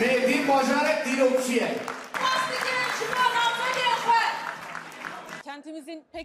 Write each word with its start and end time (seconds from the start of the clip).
Mehdi 0.00 0.44
Macar 0.46 0.86
hep 0.88 1.06
dil 1.06 1.20
okşuyor. 1.20 1.68
Pastacı, 2.12 2.74
şu 2.98 3.04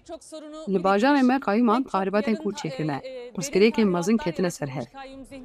çok 0.07 0.23
sorunu 0.23 0.55
Li 0.69 0.79
bajarê 0.83 1.23
me 1.23 1.39
qayîman 1.39 1.83
tahrîbatên 1.83 2.35
kûr 2.35 2.53
çêkirine. 2.53 2.99
Pirsgirêkên 3.35 3.85
mezin 3.85 4.17
ketine 4.17 4.51
ser 4.51 4.67
hev. 4.67 4.85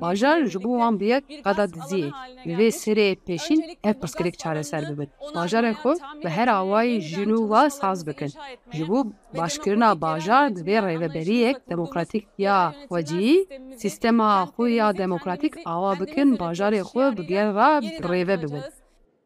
Bajar 0.00 0.44
ji 0.44 0.64
bo 0.64 0.70
wan 0.78 1.00
bi 1.00 1.04
yek 1.04 1.24
qeda 1.28 1.64
diziyê 1.64 2.10
li 2.46 2.52
vê 2.60 2.68
serê 2.82 3.16
pêşîn 3.26 3.76
ev 3.84 3.92
pirsgirêk 3.92 4.36
çareser 4.36 4.82
bibin. 4.90 5.08
Bajarê 5.34 5.72
xwe 5.72 5.94
bi 6.24 6.28
her 6.28 6.48
awayî 6.48 7.00
jîn 7.00 7.30
û 7.38 7.40
wa 7.50 7.70
saz 7.70 8.06
bikin. 8.06 8.30
Ji 8.72 8.88
bo 8.88 9.06
başkirina 9.38 10.00
bajar 10.00 10.56
di 10.56 10.60
vê 10.60 10.76
rêveberiyek 10.88 11.56
demokratîk 11.70 12.26
ya 12.38 12.74
xwecî, 12.90 13.48
sîstema 13.76 14.48
xwe 14.52 14.70
ya 14.70 14.96
demokratîk 14.96 15.54
awa 15.64 16.00
bikin 16.00 16.36
bajarê 16.36 16.80
xwe 16.80 17.16
bi 17.16 17.26
gel 17.26 17.48
re 17.54 17.98
rêve 18.12 18.36
bibin. 18.42 18.62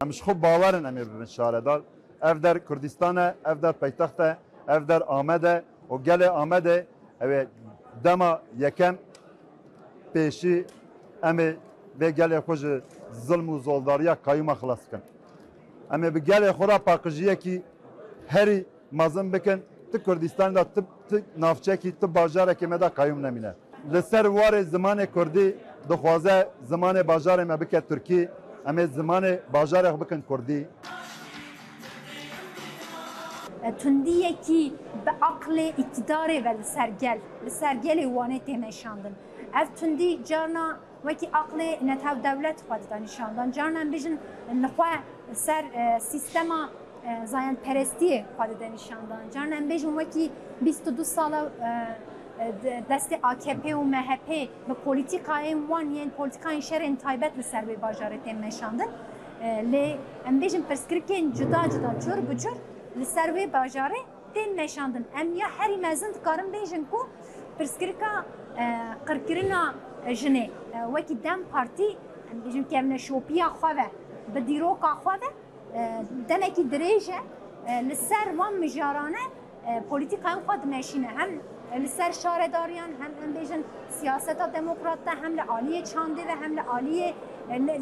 Em 0.03 0.13
ji 0.13 0.21
xwe 0.23 0.43
bawerin 0.43 0.85
em 0.85 0.97
ê 0.97 1.05
bibin 1.15 1.25
şaredar. 1.25 1.81
Ev 2.23 2.43
der 2.43 2.65
Kurdistan 2.65 3.17
e, 3.17 3.35
ev 3.45 3.63
der 3.63 3.75
ev 4.69 4.89
der 4.89 5.03
Amed 5.09 5.45
e 5.45 5.63
û 5.91 6.03
gelê 6.07 6.29
Amed 6.29 6.67
e 6.67 6.87
ew 7.21 7.31
ê 7.41 7.47
dema 8.05 8.43
yekem 8.59 8.95
pêşî 10.15 10.65
em 11.23 11.39
ê 11.39 11.57
vê 12.01 12.09
gelê 12.19 12.39
xwe 12.47 12.57
ji 12.57 12.81
zilm 13.13 13.49
û 13.55 13.59
zoldariya 13.67 14.15
qayîma 14.27 14.55
xilas 14.61 14.81
bikin. 14.87 15.03
Em 15.95 16.03
ê 16.03 16.15
bi 16.15 16.21
gelê 16.31 16.51
xwe 16.57 16.69
ra 16.69 16.79
paqijiyekî 16.79 17.63
herî 18.27 18.67
mezin 18.93 19.33
bikin 19.33 19.59
ti 19.93 19.97
Kurdistanê 20.07 20.55
da 20.55 20.65
ti 20.65 20.81
ti 21.09 21.25
navçekî 21.37 21.93
ti 22.01 22.07
bajarekê 22.07 22.67
me 22.67 22.81
da 22.81 22.89
qayîm 22.89 23.23
nemîne. 23.23 23.53
Li 23.93 24.03
ser 24.03 24.25
warê 24.25 24.63
zimanê 24.75 25.07
Kurdî 25.07 25.57
dixwaze 25.89 26.49
zimanê 26.71 27.03
bajarê 27.13 27.45
me 27.45 27.61
bike 27.61 27.81
Tirkî 27.81 28.29
em 28.69 28.77
ê 28.79 28.87
zimanê 28.87 29.39
bajarê 29.55 29.89
xwe 29.93 30.01
bikin 30.01 30.21
Kurdî. 30.29 30.61
Ser 37.51 37.75
gelê 37.75 38.05
wanê 38.17 38.41
tê 38.47 38.61
neşandin 38.61 39.15
ev 39.61 39.67
tundî 39.81 40.25
carna 40.25 40.79
wekî 41.03 41.27
aqlê 41.41 41.87
netew 41.87 42.23
dewlet 42.25 42.59
xwe 42.61 42.83
dida 42.83 42.97
nîşandan 42.97 43.51
carna 43.51 43.83
bêjin 43.83 44.17
nixwe 44.63 44.91
ser 45.33 45.65
sîstema 46.01 46.71
zayanperestiyê 47.25 48.25
xwe 48.37 48.51
dide 48.51 48.73
nîşandan 48.73 49.21
carna 49.35 49.55
em 49.55 49.71
bêjin 49.71 49.93
wekî 50.01 50.31
22 50.63 51.05
sala 51.05 51.51
destê 52.91 53.17
AKP 53.23 53.65
û 53.75 53.83
MHP 53.85 54.29
bi 54.69 54.75
polîtîkayên 54.87 55.59
wan 55.71 55.91
yên 55.91 56.11
polîtîkayên 56.19 56.63
şerên 56.69 56.97
taybet 56.97 57.39
li 57.39 57.43
ser 57.43 57.63
vê 57.63 57.77
bajarê 57.81 58.19
têm 58.27 58.43
neşandin 58.43 58.91
lê 59.73 59.97
em 60.27 60.41
bêjin 60.43 60.63
pirsgirêkên 60.71 61.33
cuda 61.39 61.63
cuda 61.71 62.01
cur 62.05 62.31
bi 62.31 62.39
cur 62.39 62.57
لسر 62.99 63.33
وی 63.35 63.47
باجاره 63.47 64.01
تن 64.35 64.51
نشاندن 64.57 65.05
ام 65.17 65.37
یا 65.37 65.47
هری 65.59 65.77
مزند 65.77 66.23
کارم 66.25 66.51
بیجن 66.51 66.85
کو 66.91 66.99
پرسکرکا 67.59 68.13
قرکرنا 69.07 69.63
جنه 70.21 70.51
وکی 70.95 71.15
دم 71.15 71.41
پارتی 71.53 71.89
بیجن 72.45 72.65
که 72.71 72.79
امنا 72.79 72.97
شوپیا 72.97 73.49
خواه 73.49 73.75
بدیروکا 74.35 74.95
خواه 75.03 75.19
دمکی 76.29 76.65
دریجه 76.65 77.19
لسر 77.89 78.29
وان 78.39 78.55
مجارانه 78.65 79.25
پولیتیک 79.91 80.21
هم 80.25 80.41
خواد 80.47 80.67
نشینه 80.67 81.09
هم 81.09 81.29
لسر 81.85 82.13
شارداریان 82.13 82.91
هم 83.01 83.13
هم 83.23 83.33
بیجن 83.33 83.65
سیاست 83.89 84.39
دموکرات 84.57 85.05
ده 85.05 85.11
هم 85.11 85.35
لعالی 85.35 85.83
چانده 85.83 86.23
و 86.23 86.31
هم 86.43 86.55
لعالی 86.55 87.15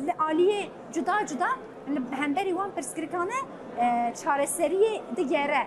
لعالی 0.06 0.70
جدا 0.92 1.22
جدا 1.26 1.46
هم 2.12 2.34
بری 2.34 2.52
وان 2.52 2.70
پرسکرکانه 2.70 3.40
çareseriyê 4.24 5.02
digere. 5.16 5.66